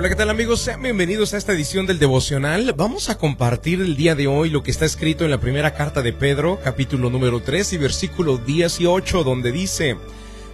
Hola, 0.00 0.08
¿qué 0.08 0.16
tal 0.16 0.30
amigos? 0.30 0.62
Sean 0.62 0.80
bienvenidos 0.80 1.34
a 1.34 1.36
esta 1.36 1.52
edición 1.52 1.84
del 1.84 1.98
devocional. 1.98 2.72
Vamos 2.74 3.10
a 3.10 3.18
compartir 3.18 3.82
el 3.82 3.96
día 3.96 4.14
de 4.14 4.28
hoy 4.28 4.48
lo 4.48 4.62
que 4.62 4.70
está 4.70 4.86
escrito 4.86 5.26
en 5.26 5.30
la 5.30 5.40
primera 5.40 5.74
carta 5.74 6.00
de 6.00 6.14
Pedro, 6.14 6.58
capítulo 6.64 7.10
número 7.10 7.42
3 7.42 7.74
y 7.74 7.76
versículo 7.76 8.38
18, 8.38 9.24
donde 9.24 9.52
dice, 9.52 9.98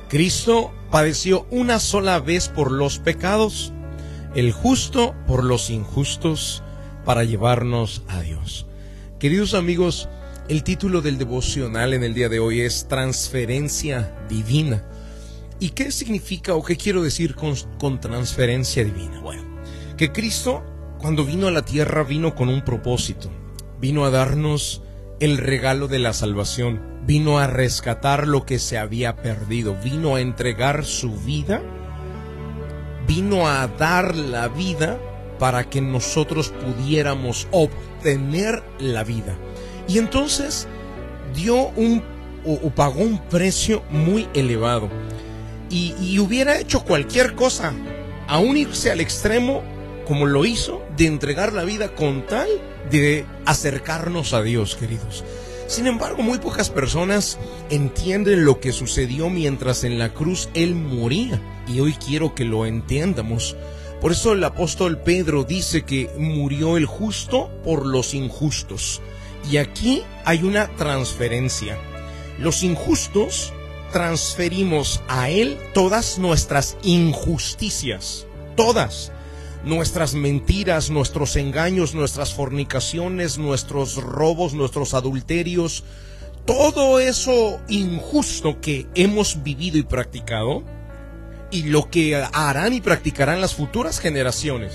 Cristo 0.08 0.72
padeció 0.90 1.46
una 1.52 1.78
sola 1.78 2.18
vez 2.18 2.48
por 2.48 2.72
los 2.72 2.98
pecados, 2.98 3.72
el 4.34 4.50
justo 4.50 5.14
por 5.28 5.44
los 5.44 5.70
injustos, 5.70 6.64
para 7.04 7.22
llevarnos 7.22 8.02
a 8.08 8.22
Dios. 8.22 8.66
Queridos 9.20 9.54
amigos, 9.54 10.08
el 10.48 10.64
título 10.64 11.02
del 11.02 11.18
devocional 11.18 11.94
en 11.94 12.02
el 12.02 12.14
día 12.14 12.28
de 12.28 12.40
hoy 12.40 12.62
es 12.62 12.88
Transferencia 12.88 14.12
Divina. 14.28 14.82
¿Y 15.58 15.70
qué 15.70 15.90
significa 15.90 16.54
o 16.54 16.62
qué 16.62 16.76
quiero 16.76 17.02
decir 17.02 17.34
con, 17.34 18.00
transferencia 18.00 18.84
divina? 18.84 19.20
Bueno, 19.20 19.42
que 19.96 20.12
Cristo 20.12 20.62
cuando 20.98 21.24
vino 21.24 21.46
a 21.46 21.50
la 21.50 21.62
tierra 21.62 22.02
vino 22.04 22.34
con 22.34 22.48
un 22.48 22.62
propósito, 22.62 23.30
vino 23.80 24.04
a 24.04 24.10
darnos 24.10 24.82
el 25.20 25.38
regalo 25.38 25.88
de 25.88 25.98
la 25.98 26.12
salvación, 26.12 26.80
vino 27.06 27.38
a 27.38 27.46
rescatar 27.46 28.26
lo 28.26 28.44
que 28.44 28.58
se 28.58 28.78
había 28.78 29.16
perdido, 29.16 29.76
vino 29.82 30.16
a 30.16 30.20
entregar 30.20 30.84
su 30.84 31.14
vida, 31.16 31.62
vino 33.06 33.46
a 33.46 33.66
dar 33.68 34.16
la 34.16 34.48
vida 34.48 34.98
para 35.38 35.68
que 35.68 35.80
nosotros 35.80 36.52
pudiéramos 36.64 37.46
obtener 37.50 38.62
la 38.78 39.04
vida. 39.04 39.36
Y 39.86 39.98
entonces 39.98 40.66
dio 41.34 41.68
un 41.76 42.02
o, 42.46 42.70
pagó 42.70 43.00
un 43.00 43.18
precio 43.28 43.82
muy 43.90 44.28
elevado 44.34 44.88
y, 45.70 46.18
hubiera 46.18 46.58
hecho 46.58 46.84
cualquier 46.84 47.34
cosa, 47.34 47.72
aún 48.28 48.56
irse 48.56 48.90
al 48.90 49.00
extremo 49.00 49.62
como 50.06 50.26
lo 50.26 50.44
hizo, 50.44 50.82
de 50.96 51.06
entregar 51.06 51.52
la 51.52 51.64
vida 51.64 51.94
con 51.94 52.26
tal 52.26 52.48
de 52.90 53.26
acercarnos 53.44 54.32
a 54.32 54.42
Dios, 54.42 54.76
queridos. 54.76 55.24
Sin 55.66 55.88
embargo, 55.88 56.22
muy 56.22 56.38
pocas 56.38 56.70
personas 56.70 57.38
entienden 57.70 58.44
lo 58.44 58.60
que 58.60 58.72
sucedió 58.72 59.28
mientras 59.28 59.82
en 59.82 59.98
la 59.98 60.14
cruz 60.14 60.48
Él 60.54 60.76
moría. 60.76 61.40
Y 61.66 61.80
hoy 61.80 61.94
quiero 61.94 62.36
que 62.36 62.44
lo 62.44 62.66
entiendamos. 62.66 63.56
Por 64.00 64.12
eso 64.12 64.32
el 64.32 64.44
apóstol 64.44 64.98
Pedro 64.98 65.42
dice 65.42 65.82
que 65.82 66.08
murió 66.18 66.76
el 66.76 66.86
justo 66.86 67.50
por 67.64 67.84
los 67.84 68.14
injustos. 68.14 69.02
Y 69.50 69.56
aquí 69.56 70.04
hay 70.24 70.44
una 70.44 70.68
transferencia. 70.76 71.76
Los 72.38 72.62
injustos 72.62 73.52
transferimos 73.92 75.02
a 75.08 75.30
Él 75.30 75.58
todas 75.74 76.18
nuestras 76.18 76.76
injusticias, 76.82 78.26
todas 78.56 79.12
nuestras 79.64 80.14
mentiras, 80.14 80.90
nuestros 80.90 81.36
engaños, 81.36 81.94
nuestras 81.94 82.32
fornicaciones, 82.32 83.36
nuestros 83.38 83.96
robos, 83.96 84.54
nuestros 84.54 84.94
adulterios, 84.94 85.84
todo 86.44 87.00
eso 87.00 87.60
injusto 87.68 88.60
que 88.60 88.86
hemos 88.94 89.42
vivido 89.42 89.78
y 89.78 89.82
practicado 89.82 90.62
y 91.50 91.64
lo 91.64 91.90
que 91.90 92.14
harán 92.16 92.72
y 92.72 92.80
practicarán 92.80 93.40
las 93.40 93.54
futuras 93.54 93.98
generaciones. 93.98 94.72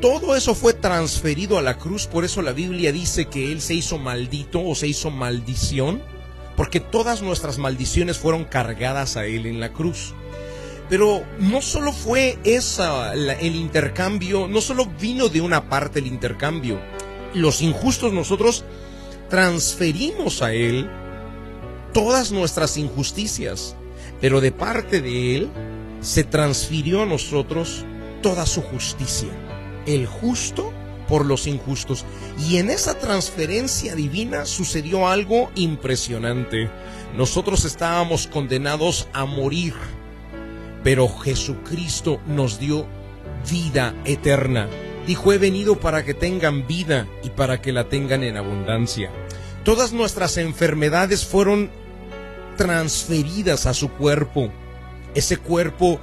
Todo 0.00 0.34
eso 0.34 0.54
fue 0.54 0.72
transferido 0.72 1.58
a 1.58 1.62
la 1.62 1.76
cruz, 1.76 2.06
por 2.06 2.24
eso 2.24 2.40
la 2.40 2.52
Biblia 2.52 2.90
dice 2.90 3.26
que 3.26 3.52
Él 3.52 3.60
se 3.60 3.74
hizo 3.74 3.98
maldito 3.98 4.66
o 4.66 4.74
se 4.74 4.88
hizo 4.88 5.10
maldición 5.10 6.02
porque 6.60 6.78
todas 6.78 7.22
nuestras 7.22 7.56
maldiciones 7.56 8.18
fueron 8.18 8.44
cargadas 8.44 9.16
a 9.16 9.24
Él 9.24 9.46
en 9.46 9.60
la 9.60 9.72
cruz. 9.72 10.12
Pero 10.90 11.24
no 11.38 11.62
solo 11.62 11.90
fue 11.90 12.38
esa 12.44 13.14
el 13.14 13.56
intercambio, 13.56 14.46
no 14.46 14.60
solo 14.60 14.84
vino 15.00 15.30
de 15.30 15.40
una 15.40 15.70
parte 15.70 16.00
el 16.00 16.06
intercambio. 16.06 16.78
Los 17.32 17.62
injustos 17.62 18.12
nosotros 18.12 18.66
transferimos 19.30 20.42
a 20.42 20.52
Él 20.52 20.90
todas 21.94 22.30
nuestras 22.30 22.76
injusticias, 22.76 23.74
pero 24.20 24.42
de 24.42 24.52
parte 24.52 25.00
de 25.00 25.36
Él 25.36 25.48
se 26.02 26.24
transfirió 26.24 27.04
a 27.04 27.06
nosotros 27.06 27.86
toda 28.20 28.44
su 28.44 28.60
justicia. 28.60 29.30
El 29.86 30.04
justo 30.04 30.74
por 31.10 31.26
los 31.26 31.46
injustos. 31.48 32.06
Y 32.48 32.56
en 32.56 32.70
esa 32.70 32.98
transferencia 32.98 33.94
divina 33.94 34.46
sucedió 34.46 35.08
algo 35.08 35.50
impresionante. 35.56 36.70
Nosotros 37.16 37.64
estábamos 37.64 38.28
condenados 38.28 39.08
a 39.12 39.26
morir, 39.26 39.74
pero 40.84 41.08
Jesucristo 41.08 42.20
nos 42.26 42.60
dio 42.60 42.86
vida 43.50 43.94
eterna. 44.04 44.68
Dijo, 45.06 45.32
he 45.32 45.38
venido 45.38 45.80
para 45.80 46.04
que 46.04 46.14
tengan 46.14 46.66
vida 46.68 47.08
y 47.24 47.30
para 47.30 47.60
que 47.60 47.72
la 47.72 47.88
tengan 47.88 48.22
en 48.22 48.36
abundancia. 48.36 49.10
Todas 49.64 49.92
nuestras 49.92 50.36
enfermedades 50.36 51.26
fueron 51.26 51.70
transferidas 52.56 53.66
a 53.66 53.74
su 53.74 53.88
cuerpo. 53.90 54.52
Ese 55.14 55.38
cuerpo 55.38 55.98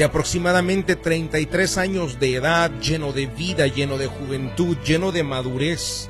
de 0.00 0.06
aproximadamente 0.06 0.96
33 0.96 1.76
años 1.76 2.18
de 2.18 2.36
edad, 2.36 2.70
lleno 2.80 3.12
de 3.12 3.26
vida, 3.26 3.66
lleno 3.66 3.98
de 3.98 4.06
juventud, 4.06 4.78
lleno 4.78 5.12
de 5.12 5.22
madurez, 5.22 6.08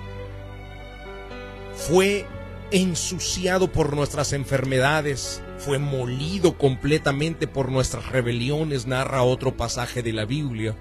fue 1.75 2.25
ensuciado 2.71 3.73
por 3.73 3.97
nuestras 3.97 4.33
enfermedades, 4.33 5.43
fue 5.59 5.81
molido 5.81 6.57
completamente 6.57 7.49
por 7.49 7.73
nuestras 7.73 8.07
rebeliones, 8.11 8.87
narra 8.87 9.25
otro 9.25 9.57
pasaje 9.57 10.05
de 10.05 10.13
la 10.13 10.25
Biblia. 10.25 10.77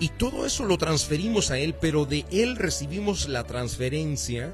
Y 0.00 0.08
todo 0.08 0.46
eso 0.46 0.64
lo 0.64 0.78
transferimos 0.78 1.52
a 1.52 1.58
Él, 1.58 1.76
pero 1.80 2.06
de 2.06 2.24
Él 2.32 2.56
recibimos 2.56 3.28
la 3.28 3.44
transferencia 3.44 4.52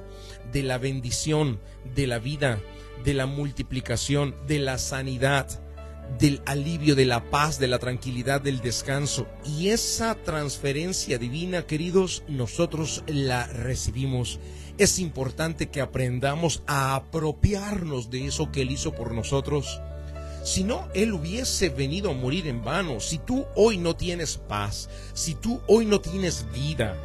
de 0.53 0.63
la 0.63 0.77
bendición, 0.77 1.59
de 1.95 2.07
la 2.07 2.19
vida, 2.19 2.61
de 3.03 3.15
la 3.15 3.25
multiplicación, 3.25 4.35
de 4.47 4.59
la 4.59 4.77
sanidad, 4.77 5.63
del 6.19 6.43
alivio, 6.47 6.95
de 6.95 7.05
la 7.05 7.31
paz, 7.31 7.59
de 7.59 7.69
la 7.69 7.79
tranquilidad, 7.79 8.41
del 8.41 8.61
descanso. 8.61 9.27
Y 9.45 9.69
esa 9.69 10.15
transferencia 10.15 11.19
divina, 11.19 11.67
queridos, 11.67 12.23
nosotros 12.29 13.03
la 13.07 13.47
recibimos. 13.47 14.39
Es 14.79 14.99
importante 14.99 15.69
que 15.69 15.81
aprendamos 15.81 16.63
a 16.67 16.95
apropiarnos 16.95 18.11
de 18.11 18.27
eso 18.27 18.51
que 18.51 18.63
Él 18.63 18.71
hizo 18.71 18.93
por 18.93 19.13
nosotros. 19.13 19.81
Si 20.45 20.65
no, 20.65 20.89
Él 20.95 21.13
hubiese 21.13 21.69
venido 21.69 22.11
a 22.11 22.15
morir 22.15 22.47
en 22.47 22.65
vano. 22.65 23.01
Si 23.01 23.19
tú 23.19 23.47
hoy 23.55 23.79
no 23.79 23.97
tienes 23.97 24.37
paz, 24.37 24.89
si 25.13 25.35
tú 25.35 25.61
hoy 25.67 25.87
no 25.87 26.01
tienes 26.01 26.47
vida, 26.53 26.97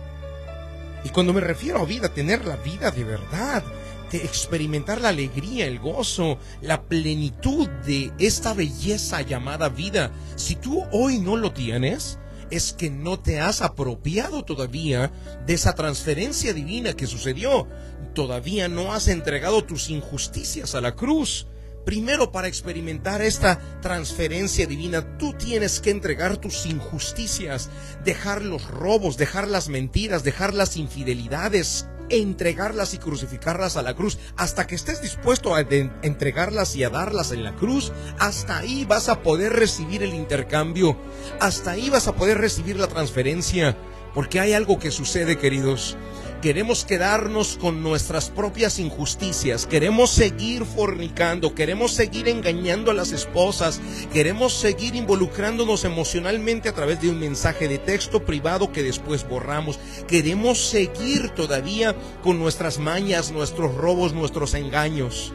y 1.03 1.09
cuando 1.09 1.33
me 1.33 1.41
refiero 1.41 1.79
a 1.79 1.85
vida, 1.85 2.09
tener 2.09 2.45
la 2.45 2.57
vida 2.57 2.91
de 2.91 3.03
verdad, 3.03 3.63
experimentar 4.11 5.01
la 5.01 5.09
alegría, 5.09 5.65
el 5.65 5.79
gozo, 5.79 6.39
la 6.61 6.83
plenitud 6.83 7.67
de 7.85 8.13
esta 8.19 8.53
belleza 8.53 9.21
llamada 9.21 9.69
vida. 9.69 10.11
Si 10.35 10.55
tú 10.55 10.83
hoy 10.91 11.19
no 11.19 11.35
lo 11.35 11.51
tienes, 11.51 12.19
es 12.49 12.73
que 12.73 12.89
no 12.89 13.19
te 13.19 13.39
has 13.39 13.61
apropiado 13.61 14.45
todavía 14.45 15.11
de 15.45 15.53
esa 15.53 15.75
transferencia 15.75 16.53
divina 16.53 16.93
que 16.93 17.07
sucedió. 17.07 17.67
Todavía 18.13 18.67
no 18.67 18.93
has 18.93 19.07
entregado 19.07 19.63
tus 19.63 19.89
injusticias 19.89 20.75
a 20.75 20.81
la 20.81 20.95
cruz. 20.95 21.47
Primero 21.85 22.31
para 22.31 22.49
experimentar 22.49 23.21
esta 23.21 23.59
transferencia 23.81 24.67
divina, 24.67 25.17
tú 25.17 25.33
tienes 25.33 25.79
que 25.79 25.89
entregar 25.89 26.35
tus 26.35 26.65
injusticias, 26.65 27.69
dejar 28.03 28.41
los 28.41 28.67
robos, 28.69 29.15
dejar 29.15 29.47
las 29.47 29.69
mentiras, 29.69 30.23
dejar 30.23 30.53
las 30.53 30.75
infidelidades, 30.75 31.87
entregarlas 32.09 32.93
y 32.93 32.97
crucificarlas 32.97 33.77
a 33.77 33.81
la 33.81 33.95
cruz. 33.95 34.17
Hasta 34.35 34.67
que 34.67 34.75
estés 34.75 35.01
dispuesto 35.01 35.55
a 35.55 35.61
entregarlas 35.61 36.75
y 36.75 36.83
a 36.83 36.89
darlas 36.89 37.31
en 37.31 37.43
la 37.43 37.55
cruz, 37.55 37.91
hasta 38.19 38.57
ahí 38.57 38.85
vas 38.85 39.09
a 39.09 39.23
poder 39.23 39.53
recibir 39.53 40.03
el 40.03 40.13
intercambio, 40.13 40.97
hasta 41.39 41.71
ahí 41.71 41.89
vas 41.89 42.07
a 42.07 42.15
poder 42.15 42.37
recibir 42.37 42.79
la 42.79 42.87
transferencia. 42.87 43.77
Porque 44.13 44.39
hay 44.39 44.53
algo 44.53 44.79
que 44.79 44.89
sucede, 44.89 45.37
queridos. 45.37 45.95
Queremos 46.41 46.85
quedarnos 46.85 47.57
con 47.57 47.81
nuestras 47.81 48.29
propias 48.29 48.77
injusticias, 48.77 49.65
queremos 49.65 50.11
seguir 50.11 50.65
fornicando, 50.65 51.55
queremos 51.55 51.93
seguir 51.93 52.27
engañando 52.27 52.91
a 52.91 52.93
las 52.93 53.11
esposas, 53.11 53.81
queremos 54.13 54.53
seguir 54.53 54.93
involucrándonos 54.95 55.83
emocionalmente 55.83 56.69
a 56.69 56.73
través 56.73 57.01
de 57.01 57.09
un 57.09 57.19
mensaje 57.19 57.67
de 57.67 57.79
texto 57.79 58.23
privado 58.23 58.71
que 58.71 58.83
después 58.83 59.27
borramos, 59.27 59.79
queremos 60.07 60.59
seguir 60.59 61.29
todavía 61.29 61.95
con 62.21 62.37
nuestras 62.37 62.77
mañas, 62.77 63.31
nuestros 63.31 63.73
robos, 63.73 64.13
nuestros 64.13 64.53
engaños 64.53 65.33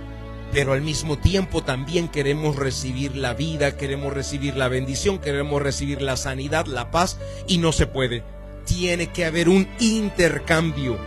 pero 0.52 0.74
al 0.74 0.82
mismo 0.82 1.16
tiempo 1.16 1.64
también 1.64 2.08
queremos 2.08 2.56
recibir 2.56 3.16
la 3.16 3.32
vida, 3.32 3.78
queremos 3.78 4.12
recibir 4.12 4.54
la 4.54 4.68
bendición, 4.68 5.18
queremos 5.18 5.62
recibir 5.62 6.02
la 6.02 6.18
sanidad, 6.18 6.66
la 6.66 6.90
paz, 6.90 7.16
y 7.48 7.56
no 7.56 7.72
se 7.72 7.86
puede 7.86 8.22
tiene 8.64 9.08
que 9.08 9.24
haber 9.24 9.48
un 9.48 9.68
intercambio. 9.80 10.98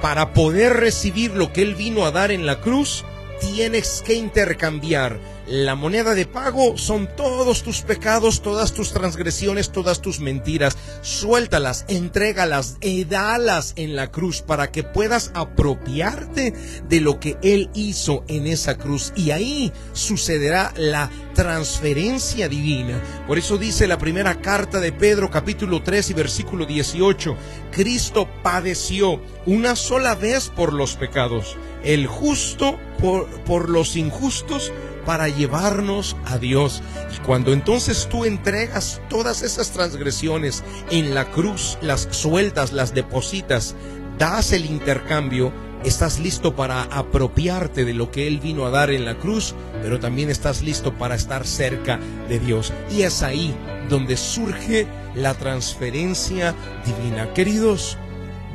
Para 0.00 0.32
poder 0.32 0.74
recibir 0.74 1.32
lo 1.32 1.52
que 1.52 1.62
Él 1.62 1.74
vino 1.74 2.04
a 2.04 2.10
dar 2.10 2.32
en 2.32 2.46
la 2.46 2.60
cruz, 2.60 3.04
tienes 3.40 4.02
que 4.04 4.14
intercambiar 4.14 5.18
La 5.46 5.74
moneda 5.74 6.14
de 6.14 6.24
pago 6.24 6.78
son 6.78 7.08
todos 7.16 7.64
tus 7.64 7.82
pecados, 7.82 8.42
todas 8.42 8.72
tus 8.72 8.92
transgresiones, 8.92 9.72
todas 9.72 10.00
tus 10.00 10.20
mentiras. 10.20 10.76
Suéltalas, 11.00 11.84
entrégalas, 11.88 12.76
y 12.80 13.04
dalas 13.04 13.72
en 13.74 13.96
la 13.96 14.12
cruz 14.12 14.40
para 14.40 14.70
que 14.70 14.84
puedas 14.84 15.32
apropiarte 15.34 16.54
de 16.88 17.00
lo 17.00 17.18
que 17.18 17.38
Él 17.42 17.70
hizo 17.74 18.24
en 18.28 18.46
esa 18.46 18.78
cruz. 18.78 19.12
Y 19.16 19.32
ahí 19.32 19.72
sucederá 19.92 20.72
la 20.76 21.10
transferencia 21.34 22.48
divina. 22.48 23.00
Por 23.26 23.36
eso 23.36 23.58
dice 23.58 23.88
la 23.88 23.98
primera 23.98 24.40
carta 24.40 24.78
de 24.78 24.92
Pedro 24.92 25.28
capítulo 25.28 25.82
3 25.82 26.10
y 26.10 26.14
versículo 26.14 26.66
18, 26.66 27.36
Cristo 27.72 28.28
padeció 28.44 29.20
una 29.46 29.74
sola 29.74 30.14
vez 30.14 30.50
por 30.50 30.72
los 30.72 30.94
pecados, 30.94 31.56
el 31.82 32.06
justo 32.06 32.78
por, 33.00 33.28
por 33.42 33.68
los 33.68 33.96
injustos 33.96 34.72
para 35.04 35.28
llevarnos 35.28 36.16
a 36.24 36.38
Dios. 36.38 36.82
Y 37.14 37.18
cuando 37.24 37.52
entonces 37.52 38.08
tú 38.10 38.24
entregas 38.24 39.00
todas 39.08 39.42
esas 39.42 39.70
transgresiones 39.70 40.64
en 40.90 41.14
la 41.14 41.30
cruz, 41.30 41.78
las 41.80 42.08
sueltas, 42.10 42.72
las 42.72 42.94
depositas, 42.94 43.74
das 44.18 44.52
el 44.52 44.64
intercambio, 44.66 45.52
estás 45.84 46.18
listo 46.18 46.54
para 46.54 46.82
apropiarte 46.84 47.84
de 47.84 47.94
lo 47.94 48.10
que 48.10 48.26
Él 48.26 48.40
vino 48.40 48.66
a 48.66 48.70
dar 48.70 48.90
en 48.90 49.04
la 49.04 49.16
cruz, 49.16 49.54
pero 49.82 49.98
también 49.98 50.30
estás 50.30 50.62
listo 50.62 50.94
para 50.94 51.14
estar 51.14 51.46
cerca 51.46 51.98
de 52.28 52.38
Dios. 52.38 52.72
Y 52.90 53.02
es 53.02 53.22
ahí 53.22 53.54
donde 53.88 54.16
surge 54.16 54.86
la 55.14 55.34
transferencia 55.34 56.54
divina. 56.86 57.32
Queridos, 57.34 57.98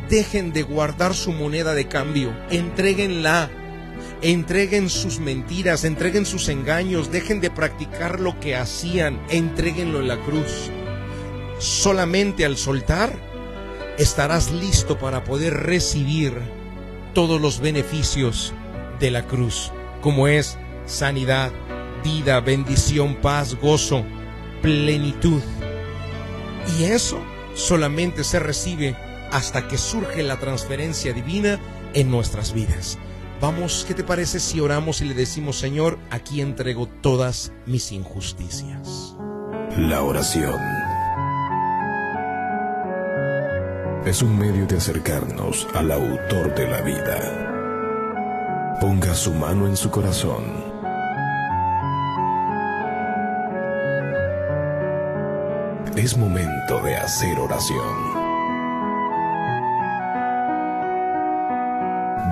dejen 0.10 0.54
de 0.54 0.64
guardar 0.64 1.14
su 1.14 1.32
moneda 1.32 1.74
de 1.74 1.88
cambio, 1.88 2.34
entreguenla. 2.50 3.50
Entreguen 4.22 4.90
sus 4.90 5.20
mentiras, 5.20 5.84
entreguen 5.84 6.26
sus 6.26 6.50
engaños, 6.50 7.12
dejen 7.12 7.40
de 7.40 7.52
practicar 7.52 8.20
lo 8.20 8.40
que 8.40 8.56
hacían, 8.56 9.22
entreguenlo 9.30 10.00
en 10.00 10.08
la 10.08 10.18
cruz. 10.18 10.72
Solamente 11.60 12.44
al 12.44 12.58
soltar 12.58 13.14
estarás 13.98 14.52
listo 14.52 14.98
para 14.98 15.24
poder 15.24 15.54
recibir 15.54 16.34
todos 17.14 17.40
los 17.40 17.60
beneficios 17.60 18.54
de 19.00 19.12
la 19.12 19.26
cruz, 19.28 19.72
como 20.02 20.28
es 20.28 20.58
sanidad, 20.86 21.52
vida, 22.04 22.40
bendición, 22.40 23.16
paz, 23.16 23.56
gozo, 23.56 24.04
plenitud. 24.62 25.42
Y 26.80 26.86
eso 26.86 27.20
solamente 27.54 28.24
se 28.24 28.40
recibe 28.40 28.96
hasta 29.32 29.68
que 29.68 29.78
surge 29.78 30.24
la 30.24 30.40
transferencia 30.40 31.14
divina 31.14 31.60
en 31.94 32.10
nuestras 32.10 32.54
vidas. 32.54 32.98
Vamos, 33.40 33.86
¿qué 33.88 33.94
te 33.94 34.04
parece 34.04 34.40
si 34.40 34.60
oramos 34.60 35.02
y 35.02 35.06
le 35.06 35.14
decimos, 35.14 35.60
Señor, 35.60 36.00
aquí 36.10 36.42
entrego 36.42 36.88
todas 36.88 37.52
mis 37.68 37.92
injusticias? 37.92 39.16
La 39.78 40.02
oración 40.02 40.60
es 44.06 44.24
un 44.24 44.40
medio 44.40 44.66
de 44.66 44.78
acercarnos 44.78 45.68
al 45.76 45.92
autor 45.92 46.56
de 46.56 46.68
la 46.68 46.82
vida. 46.82 48.78
Ponga 48.82 49.14
su 49.14 49.32
mano 49.34 49.68
en 49.68 49.78
su 49.78 49.92
corazón. 49.92 50.66
Es 55.96 56.18
momento 56.18 56.82
de 56.82 56.96
hacer 56.96 57.38
oración. 57.38 58.17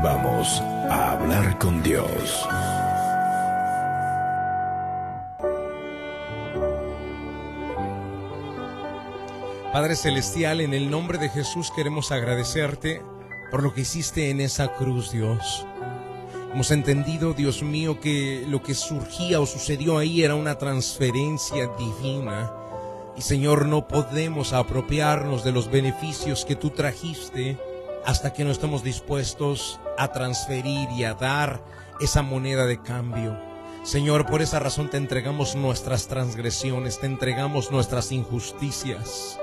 Vamos 0.05 0.61
a 0.61 1.13
hablar 1.13 1.57
con 1.57 1.81
Dios. 1.81 2.47
Padre 9.73 9.95
Celestial, 9.95 10.61
en 10.61 10.75
el 10.75 10.91
nombre 10.91 11.17
de 11.17 11.29
Jesús 11.29 11.71
queremos 11.75 12.11
agradecerte 12.11 13.01
por 13.49 13.63
lo 13.63 13.73
que 13.73 13.81
hiciste 13.81 14.29
en 14.29 14.41
esa 14.41 14.75
cruz, 14.75 15.11
Dios. 15.11 15.65
Hemos 16.53 16.69
entendido, 16.69 17.33
Dios 17.33 17.63
mío, 17.63 17.99
que 17.99 18.45
lo 18.47 18.61
que 18.61 18.75
surgía 18.75 19.41
o 19.41 19.47
sucedió 19.47 19.97
ahí 19.97 20.21
era 20.21 20.35
una 20.35 20.59
transferencia 20.59 21.67
divina. 21.79 22.51
Y 23.17 23.23
Señor, 23.23 23.65
no 23.65 23.87
podemos 23.87 24.53
apropiarnos 24.53 25.43
de 25.43 25.51
los 25.51 25.71
beneficios 25.71 26.45
que 26.45 26.55
tú 26.55 26.69
trajiste 26.69 27.57
hasta 28.05 28.33
que 28.33 28.43
no 28.43 28.51
estemos 28.51 28.83
dispuestos 28.83 29.79
a 29.97 30.09
transferir 30.09 30.89
y 30.91 31.03
a 31.03 31.13
dar 31.13 31.63
esa 31.99 32.21
moneda 32.21 32.65
de 32.65 32.81
cambio. 32.81 33.37
Señor, 33.83 34.25
por 34.25 34.41
esa 34.41 34.59
razón 34.59 34.89
te 34.89 34.97
entregamos 34.97 35.55
nuestras 35.55 36.07
transgresiones, 36.07 36.99
te 36.99 37.05
entregamos 37.05 37.71
nuestras 37.71 38.11
injusticias. 38.11 39.39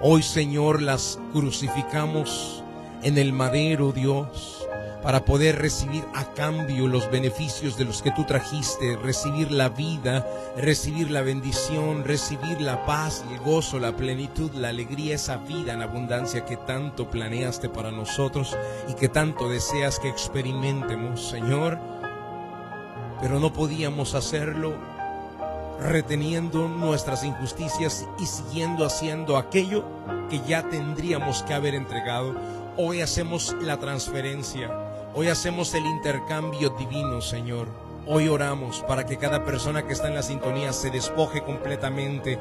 Hoy, 0.00 0.22
Señor, 0.22 0.82
las 0.82 1.18
crucificamos 1.32 2.62
en 3.02 3.18
el 3.18 3.32
madero, 3.32 3.92
Dios, 3.92 4.67
para 5.02 5.24
poder 5.24 5.58
recibir 5.58 6.04
a 6.14 6.24
cambio 6.34 6.88
los 6.88 7.10
beneficios 7.10 7.76
de 7.76 7.84
los 7.84 8.02
que 8.02 8.10
tú 8.10 8.24
trajiste, 8.24 8.96
recibir 8.96 9.50
la 9.50 9.68
vida, 9.68 10.26
recibir 10.56 11.10
la 11.10 11.22
bendición, 11.22 12.04
recibir 12.04 12.60
la 12.60 12.84
paz, 12.84 13.24
el 13.30 13.38
gozo, 13.38 13.78
la 13.78 13.96
plenitud, 13.96 14.52
la 14.54 14.68
alegría, 14.68 15.14
esa 15.14 15.36
vida 15.36 15.72
en 15.72 15.82
abundancia 15.82 16.44
que 16.44 16.56
tanto 16.56 17.10
planeaste 17.10 17.68
para 17.68 17.90
nosotros 17.90 18.56
y 18.88 18.94
que 18.94 19.08
tanto 19.08 19.48
deseas 19.48 19.98
que 19.98 20.08
experimentemos, 20.08 21.28
Señor. 21.28 21.78
Pero 23.20 23.38
no 23.38 23.52
podíamos 23.52 24.14
hacerlo 24.14 24.74
reteniendo 25.80 26.68
nuestras 26.68 27.24
injusticias 27.24 28.06
y 28.18 28.26
siguiendo 28.26 28.84
haciendo 28.84 29.36
aquello 29.36 29.84
que 30.28 30.40
ya 30.40 30.68
tendríamos 30.68 31.42
que 31.44 31.54
haber 31.54 31.74
entregado. 31.74 32.34
Hoy 32.76 33.00
hacemos 33.00 33.56
la 33.60 33.78
transferencia, 33.78 34.87
hoy 35.18 35.26
hacemos 35.26 35.74
el 35.74 35.84
intercambio 35.84 36.70
divino, 36.78 37.20
Señor. 37.20 37.66
Hoy 38.06 38.28
oramos 38.28 38.84
para 38.86 39.04
que 39.04 39.16
cada 39.16 39.44
persona 39.44 39.84
que 39.84 39.92
está 39.92 40.06
en 40.06 40.14
la 40.14 40.22
sintonía 40.22 40.72
se 40.72 40.90
despoje 40.90 41.42
completamente 41.42 42.38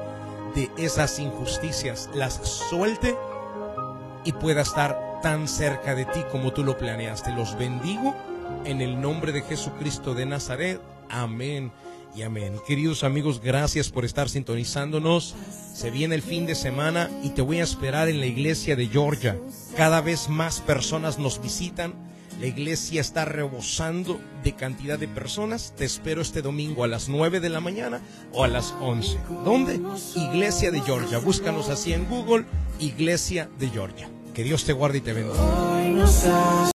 de 0.53 0.69
esas 0.77 1.18
injusticias, 1.18 2.07
las 2.13 2.35
suelte 2.35 3.15
y 4.24 4.31
pueda 4.33 4.62
estar 4.62 5.21
tan 5.24 5.47
cerca 5.47 5.95
de 5.95 6.06
ti 6.06 6.19
como 6.31 6.53
tú 6.53 6.63
lo 6.63 6.77
planeaste. 6.77 7.31
Los 7.31 7.57
bendigo 7.57 8.13
en 8.63 8.80
el 8.81 9.01
nombre 9.01 9.31
de 9.31 9.41
Jesucristo 9.41 10.13
de 10.13 10.27
Nazaret. 10.27 10.80
Amén 11.09 11.71
y 12.15 12.21
amén. 12.21 12.59
Queridos 12.68 13.03
amigos, 13.03 13.41
gracias 13.41 13.89
por 13.89 14.06
estar 14.06 14.30
sintonizándonos. 14.30 15.33
Se 15.73 15.90
viene 15.90 16.13
el 16.13 16.21
fin 16.21 16.45
de 16.45 16.54
semana 16.54 17.09
y 17.23 17.30
te 17.30 17.42
voy 17.42 17.59
a 17.59 17.63
esperar 17.63 18.07
en 18.07 18.19
la 18.19 18.28
iglesia 18.28 18.75
de 18.75 18.85
Georgia. 18.85 19.35
Cada 19.75 19.99
vez 19.99 20.30
más 20.30 20.61
personas 20.61 21.18
nos 21.18 21.42
visitan. 21.42 22.06
La 22.39 22.45
iglesia 22.45 23.01
está 23.01 23.25
rebosando 23.25 24.19
de 24.44 24.53
cantidad 24.53 24.99
de 24.99 25.07
personas. 25.07 25.73
Te 25.75 25.85
espero 25.85 26.21
este 26.21 26.44
domingo 26.44 26.83
a 26.83 26.87
las 26.87 27.09
9 27.09 27.39
de 27.39 27.49
la 27.49 27.59
mañana 27.61 28.01
o 28.31 28.44
a 28.44 28.47
las 28.47 28.75
11. 28.79 29.17
¿Dónde? 29.44 29.79
Iglesia 30.15 30.69
de 30.69 30.81
Georgia. 30.81 31.17
Búscanos 31.17 31.69
así 31.69 31.94
en 31.94 32.06
Google, 32.06 32.45
Iglesia 32.79 33.49
de 33.57 33.69
Georgia. 33.69 34.09
Que 34.35 34.44
Dios 34.44 34.65
te 34.65 34.73
guarde 34.73 34.99
y 34.99 35.01
te 35.01 35.13
bendiga. 35.13 35.35